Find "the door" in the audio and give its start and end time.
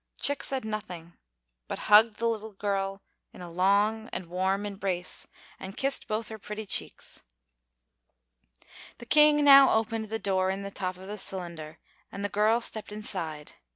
10.09-10.49